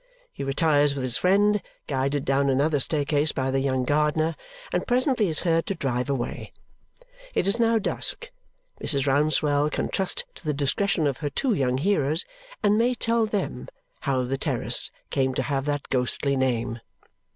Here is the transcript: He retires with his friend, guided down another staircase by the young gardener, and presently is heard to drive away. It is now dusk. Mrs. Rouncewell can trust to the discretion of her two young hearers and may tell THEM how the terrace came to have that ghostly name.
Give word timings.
He 0.33 0.43
retires 0.43 0.95
with 0.95 1.03
his 1.03 1.15
friend, 1.17 1.61
guided 1.85 2.25
down 2.25 2.49
another 2.49 2.79
staircase 2.79 3.31
by 3.31 3.51
the 3.51 3.59
young 3.59 3.83
gardener, 3.83 4.35
and 4.73 4.87
presently 4.87 5.27
is 5.29 5.41
heard 5.41 5.67
to 5.67 5.75
drive 5.75 6.09
away. 6.09 6.53
It 7.35 7.45
is 7.45 7.59
now 7.59 7.77
dusk. 7.77 8.31
Mrs. 8.83 9.05
Rouncewell 9.05 9.69
can 9.69 9.89
trust 9.89 10.25
to 10.33 10.43
the 10.45 10.55
discretion 10.55 11.05
of 11.05 11.17
her 11.17 11.29
two 11.29 11.53
young 11.53 11.77
hearers 11.77 12.25
and 12.63 12.79
may 12.79 12.95
tell 12.95 13.27
THEM 13.27 13.67
how 13.99 14.23
the 14.23 14.39
terrace 14.39 14.89
came 15.11 15.35
to 15.35 15.43
have 15.43 15.65
that 15.65 15.87
ghostly 15.89 16.35
name. 16.35 16.79